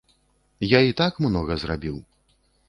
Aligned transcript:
Я 0.67 0.79
і 0.87 0.95
так 1.01 1.13
многа 1.27 1.59
зрабіў. 1.65 2.01